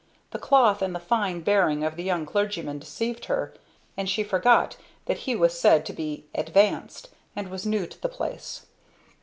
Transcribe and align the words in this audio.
The 0.31 0.39
cloth 0.39 0.81
and 0.81 0.95
the 0.95 0.99
fine 0.99 1.41
bearing 1.41 1.83
of 1.83 1.95
the 1.95 2.01
young 2.01 2.25
clergyman 2.25 2.79
deceived 2.79 3.25
her; 3.25 3.53
and 3.95 4.09
she 4.09 4.23
forgot 4.23 4.75
that 5.05 5.19
he 5.29 5.35
was 5.35 5.59
said 5.59 5.85
to 5.85 5.93
be 5.93 6.25
"advanced" 6.33 7.09
and 7.35 7.49
was 7.49 7.67
new 7.67 7.85
to 7.85 8.01
the 8.01 8.09
place. 8.09 8.65